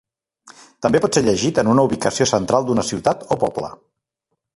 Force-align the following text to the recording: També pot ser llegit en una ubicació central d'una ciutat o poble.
També 0.85 1.01
pot 1.03 1.17
ser 1.19 1.21
llegit 1.27 1.59
en 1.63 1.69
una 1.73 1.83
ubicació 1.89 2.27
central 2.31 2.65
d'una 2.71 2.87
ciutat 2.89 3.23
o 3.37 3.39
poble. 3.45 3.71